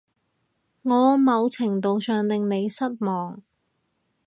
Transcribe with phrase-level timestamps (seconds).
[0.81, 3.39] 我某程度上令你失望